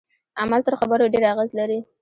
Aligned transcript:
عمل 0.41 0.61
تر 0.67 0.73
خبرو 0.79 1.11
ډیر 1.13 1.23
اغیز 1.33 1.51
لري. 1.59 1.79